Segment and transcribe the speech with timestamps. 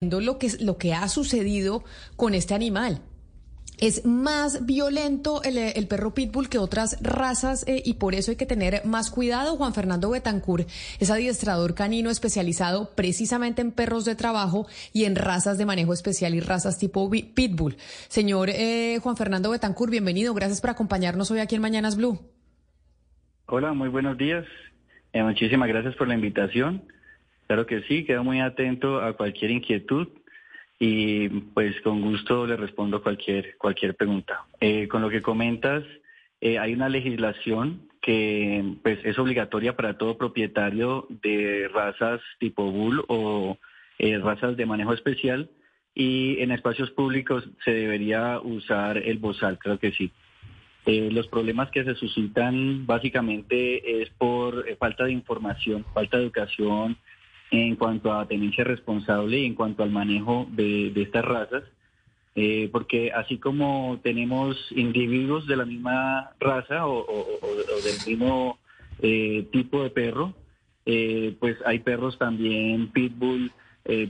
[0.00, 1.82] lo que, lo que ha sucedido
[2.16, 3.00] con este animal.
[3.80, 8.46] Es más violento el, perro pitbull que otras razas eh, y por eso hay que
[8.46, 9.56] tener más cuidado.
[9.56, 10.66] Juan Fernando Betancur
[10.98, 16.34] es adiestrador canino especializado precisamente en perros de trabajo y en razas de manejo especial
[16.34, 17.76] y razas tipo pitbull.
[18.08, 20.34] Señor eh, Juan Fernando Betancur, bienvenido.
[20.34, 22.20] Gracias por acompañarnos hoy aquí en Mañanas Blue.
[23.46, 24.44] Hola, muy buenos días.
[25.12, 26.82] Eh, muchísimas gracias por la invitación.
[27.48, 30.08] Claro que sí, quedo muy atento a cualquier inquietud
[30.78, 34.44] y pues con gusto le respondo cualquier, cualquier pregunta.
[34.60, 35.82] Eh, con lo que comentas,
[36.42, 43.02] eh, hay una legislación que pues es obligatoria para todo propietario de razas tipo bull
[43.08, 43.56] o
[43.98, 45.48] eh, razas de manejo especial
[45.94, 50.12] y en espacios públicos se debería usar el bozal, creo que sí.
[50.84, 56.98] los problemas que se suscitan básicamente es por falta de información, falta de educación,
[57.50, 61.64] en cuanto a tenencia responsable y en cuanto al manejo de, estas razas,
[62.34, 67.06] eh, porque así como tenemos individuos de la misma raza o,
[67.84, 68.58] del mismo
[69.00, 70.34] eh, tipo de perro,
[70.84, 73.52] eh, pues hay perros también pitbull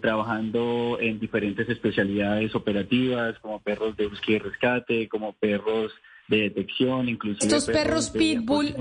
[0.01, 5.93] trabajando en diferentes especialidades operativas, como perros de búsqueda y rescate, como perros
[6.27, 8.75] de detección, inclusive estos perros, pitbull.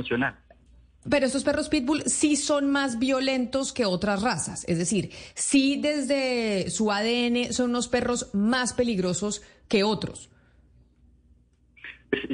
[1.09, 4.67] Pero estos perros pitbull sí son más violentos que otras razas.
[4.67, 10.29] Es decir, sí desde su ADN son unos perros más peligrosos que otros.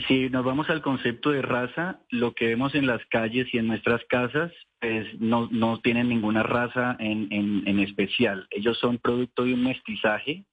[0.08, 3.68] Si nos vamos al concepto de raza, lo que vemos en las calles y en
[3.68, 4.52] nuestras casas
[4.84, 8.48] pues no, no tienen ninguna raza en, en, especial.
[8.52, 10.44] Ellos son producto de un mestizaje,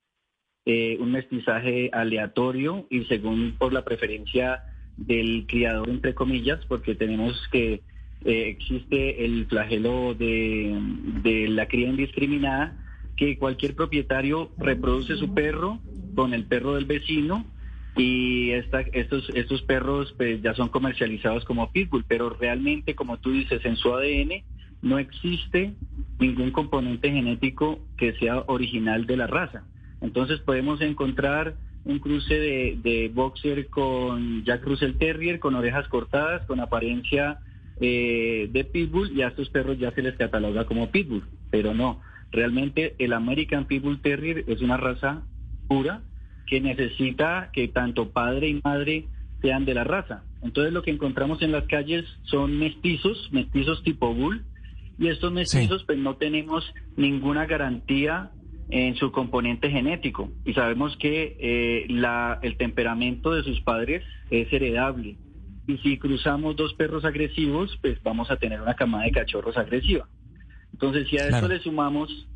[0.66, 4.62] eh, un mestizaje aleatorio y según por la preferencia
[4.96, 7.82] del criador, entre comillas, porque tenemos que
[8.24, 12.76] eh, existe el flagelo de, la cría indiscriminada,
[13.16, 15.78] que cualquier propietario reproduce su perro
[16.14, 17.46] con el perro del vecino
[17.96, 23.64] y estos, estos perros pues, ya son comercializados como pitbull, pero realmente, como tú dices,
[23.64, 24.42] en su ADN
[24.82, 25.74] no existe
[26.18, 29.64] ningún componente genético que sea original de la raza.
[30.00, 36.44] Entonces podemos encontrar un cruce de, de boxer con Jack Russell Terrier, con orejas cortadas,
[36.46, 37.40] con apariencia
[37.80, 42.00] eh, de Pitbull y a estos perros ya se les cataloga como Pitbull, pero no,
[42.30, 45.22] realmente el American Pitbull Terrier es una raza
[45.66, 46.02] pura
[46.46, 49.06] que necesita que tanto padre y madre
[49.40, 50.24] sean de la raza.
[50.42, 54.44] Entonces lo que encontramos en las calles son mestizos, mestizos tipo bull,
[54.98, 58.30] y estos mestizos pues no tenemos ninguna garantía
[58.68, 60.30] en su componente genético.
[60.44, 65.16] Y sabemos que eh, la, el temperamento de sus padres es heredable
[65.70, 70.08] y si cruzamos dos perros agresivos, pues vamos a tener una camada de cachorros agresiva.
[70.72, 72.26] Entonces, si a eso le sumamos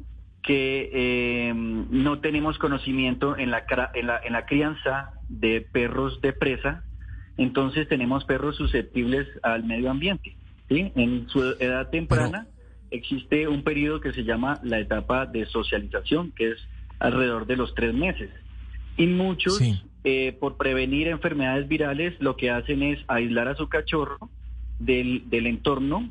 [0.43, 3.65] que eh, no tenemos conocimiento en la,
[3.95, 6.85] en, la, en la crianza de perros de presa,
[7.39, 10.37] entonces tenemos perros susceptibles al medio ambiente.
[10.69, 10.93] ¿sí?
[10.95, 12.47] En su edad temprana
[12.91, 16.59] existe un periodo que se llama la etapa de socialización, que es
[17.01, 18.31] alrededor de los tres meses.
[18.97, 19.59] Y muchos
[20.07, 24.19] eh, por prevenir enfermedades virales, lo que hacen es aislar a su cachorro
[24.79, 26.11] del, entorno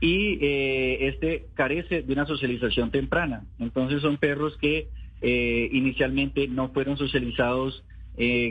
[0.00, 3.44] y eh, este carece de una socialización temprana.
[3.60, 4.88] Entonces son perros que
[5.20, 7.84] eh, inicialmente no fueron socializados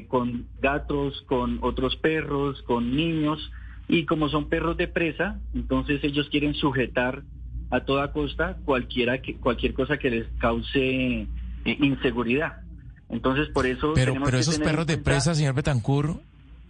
[0.08, 3.52] con gatos, con otros perros, con niños
[3.90, 7.24] y como son perros de presa, entonces ellos quieren sujetar
[7.70, 11.28] a toda costa cualquiera que, cualquier cosa que les cause
[11.66, 12.62] inseguridad.
[13.10, 13.94] Entonces, por eso...
[13.96, 16.22] Pero, pero esos perros de presa, señor Betancur,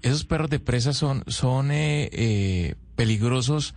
[0.02, 3.76] esos perros de presa son, son eh, eh, peligrosos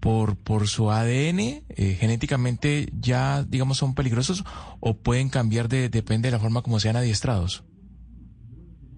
[0.00, 1.62] por, por su ADN, eh,
[1.98, 4.44] genéticamente ya, digamos, son peligrosos
[4.80, 7.64] o pueden cambiar de, depende de la forma como sean adiestrados.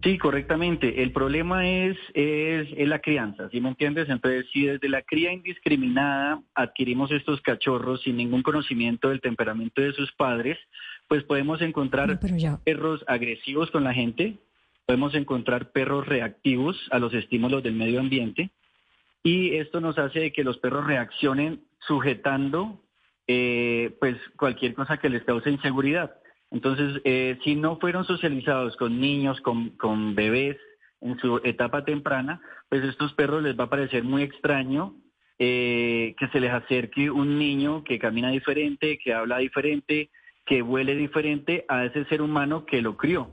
[0.03, 1.03] Sí, correctamente.
[1.03, 4.09] El problema es, es, es, la crianza, ¿sí me entiendes?
[4.09, 9.93] Entonces, si desde la cría indiscriminada adquirimos estos cachorros sin ningún conocimiento del temperamento de
[9.93, 10.59] sus padres,
[11.13, 12.19] pues podemos encontrar
[12.65, 14.39] perros agresivos con la gente,
[14.87, 18.49] podemos encontrar perros reactivos a los estímulos del medio ambiente
[19.23, 22.81] y esto nos hace que los perros reaccionen sujetando
[23.27, 26.15] eh, pues cualquier cosa que les cause inseguridad.
[26.51, 30.57] Entonces, eh, si no fueron socializados con niños, con, con bebés
[31.03, 34.95] en su etapa temprana, pues estos perros les va a parecer muy extraño
[35.39, 40.09] eh, que se les acerque un niño que camina diferente, que habla diferente,
[40.45, 43.31] que huele diferente a ese ser humano que lo crió.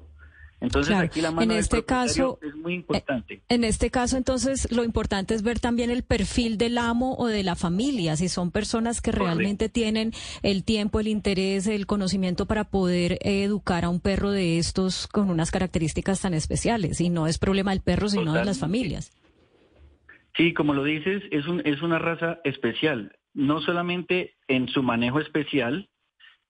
[0.62, 3.36] Entonces aquí la mano en este caso es muy importante.
[3.36, 7.28] Eh, en este caso entonces lo importante es ver también el perfil del amo o
[7.28, 10.12] de la familia, si son personas que realmente tienen
[10.44, 15.30] el tiempo, el interés, el conocimiento para poder educar a un perro de estos con
[15.30, 19.14] unas características tan especiales y no es problema del perro sino de las familias.
[20.36, 25.20] Sí, como lo dices, es, un, es una raza especial, no solamente en su manejo
[25.20, 25.90] especial,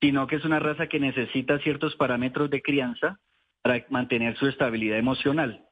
[0.02, 3.20] sino que es una raza que necesita ciertos parámetros de crianza
[3.62, 5.66] para mantener su estabilidad emocional.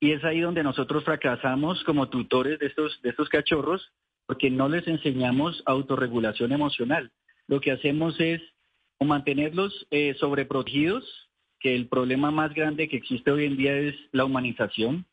[0.00, 3.92] Y es ahí donde nosotros fracasamos como tutores de estos, de estos cachorros,
[4.26, 7.10] porque no les enseñamos autorregulación emocional.
[7.46, 8.40] Lo que hacemos es
[9.00, 11.04] mantenerlos eh, sobreprotegidos,
[11.60, 15.06] que el problema más grande que existe hoy en día es la humanización,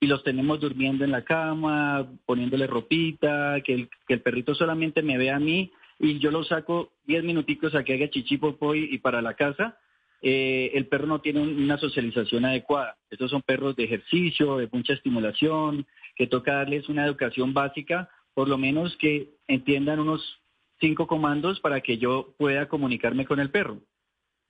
[0.00, 5.02] y los tenemos durmiendo en la cama, poniéndole ropita, que el, que el perrito solamente
[5.02, 8.38] me vea a mí y yo lo saco 10 minuticos a que haga chichi
[8.74, 9.78] y para la casa,
[10.20, 12.96] eh, el perro no tiene una socialización adecuada.
[13.10, 15.86] Estos son perros de ejercicio, de mucha estimulación,
[16.16, 20.40] que toca darles una educación básica, por lo menos que entiendan unos
[20.80, 23.80] cinco comandos para que yo pueda comunicarme con el perro.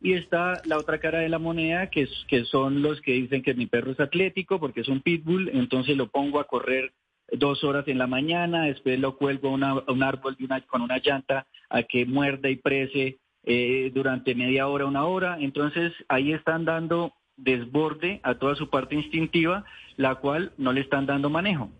[0.00, 3.54] Y está la otra cara de la moneda, que, que son los que dicen que
[3.54, 6.92] mi perro es atlético porque es un pitbull, entonces lo pongo a correr
[7.32, 10.36] dos horas en la mañana, después lo cuelgo a, un árbol
[10.66, 15.36] con una llanta a que muerda y prese eh, durante media hora, una hora.
[15.40, 19.64] Entonces ahí están dando desborde a toda su parte instintiva,
[19.96, 21.70] la cual no le están dando manejo.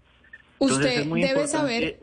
[0.59, 2.01] usted debe saber,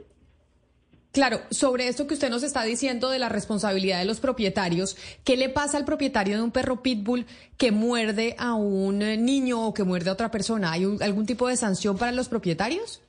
[1.12, 5.38] claro, sobre esto que usted nos está diciendo de la responsabilidad de los propietarios, ¿qué
[5.38, 7.26] le pasa al propietario de un perro pitbull
[7.58, 10.74] que muerde a un niño o que muerde a otra persona?
[10.74, 13.02] ¿Hay algún tipo de sanción para los propietarios?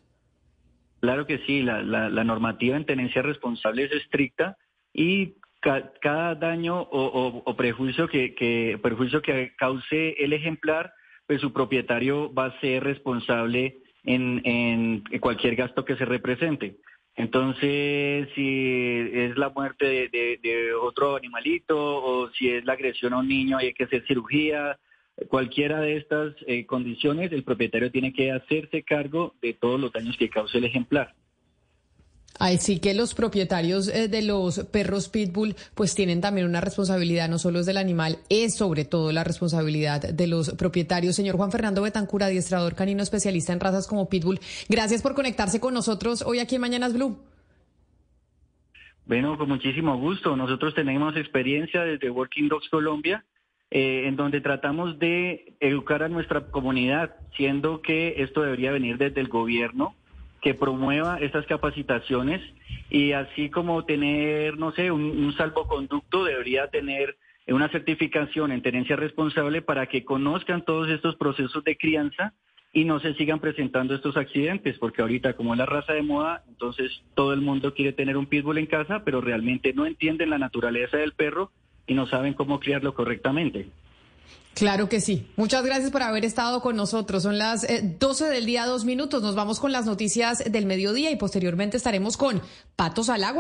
[1.07, 4.57] Claro que sí, la, la normativa en tenencia responsable es estricta
[4.93, 10.93] y cada daño o, prejuicio que, perjuicio que cause el ejemplar,
[11.29, 16.79] pues su propietario va a ser responsable en, cualquier gasto que se represente.
[17.15, 23.29] Entonces, si es la muerte de, otro animalito o si es la agresión a un
[23.29, 24.77] niño, hay que hacer cirugía.
[25.29, 30.17] Cualquiera de estas eh, condiciones, el propietario tiene que hacerse cargo de todos los daños
[30.19, 31.15] que cause el ejemplar.
[32.39, 37.39] Así que los propietarios eh, de los perros pitbull pues tienen también una responsabilidad, no
[37.39, 41.17] solo es del animal, es sobre todo la responsabilidad de los propietarios.
[41.17, 45.73] Señor Juan Fernando Betancura, adiestrador canino especialista en razas como pitbull, gracias por conectarse con
[45.73, 47.19] nosotros hoy aquí en Mañanas Blue.
[49.07, 50.37] Bueno, con muchísimo gusto.
[50.37, 53.25] Nosotros tenemos experiencia desde Working Dogs Colombia,
[53.71, 59.21] eh, en donde tratamos de educar a nuestra comunidad, siendo que esto debería venir desde
[59.21, 59.95] el gobierno
[60.41, 62.41] que promueva estas capacitaciones
[62.91, 67.17] y así como tener, no sé, un, salvoconducto, debería tener
[67.49, 72.35] una certificación en tenencia responsable para que conozcan todos estos procesos de crianza
[72.73, 76.45] y no se sigan presentando estos accidentes, porque ahorita como es la raza de moda,
[76.47, 80.39] entonces todo el mundo quiere tener un pitbull en casa, pero realmente no entienden la
[80.39, 81.51] naturaleza del perro
[81.87, 83.69] y no saben cómo criarlo correctamente.
[84.57, 85.27] Claro que sí.
[85.37, 87.23] Muchas gracias por haber estado con nosotros.
[87.23, 87.67] Son las
[87.99, 89.23] 12 eh, del día, dos minutos.
[89.23, 92.41] Nos vamos con las noticias del mediodía y posteriormente estaremos con
[92.75, 93.35] Patos al Agua.